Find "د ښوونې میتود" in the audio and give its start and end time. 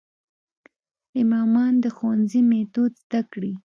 1.83-2.91